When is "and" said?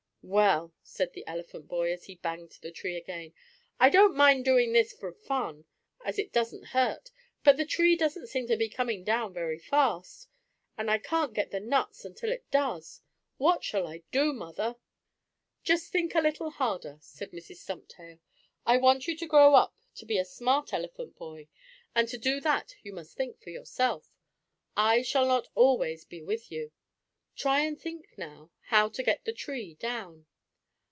10.77-10.91, 21.95-22.07, 27.61-27.79